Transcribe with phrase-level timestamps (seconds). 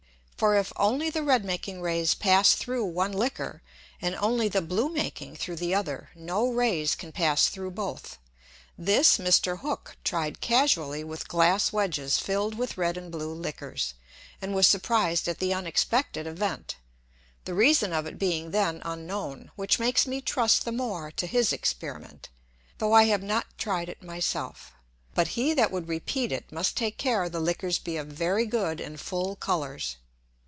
[0.41, 3.61] For, if only the red making Rays pass through one Liquor,
[4.01, 8.17] and only the blue making through the other, no Rays can pass through both.
[8.75, 9.59] This Mr.
[9.59, 13.93] Hook tried casually with Glass Wedges filled with red and blue Liquors,
[14.41, 16.75] and was surprized at the unexpected Event,
[17.45, 21.53] the reason of it being then unknown; which makes me trust the more to his
[21.53, 22.29] Experiment,
[22.79, 24.71] though I have not tried it my self.
[25.13, 28.81] But he that would repeat it, must take care the Liquors be of very good
[28.81, 29.97] and full Colours.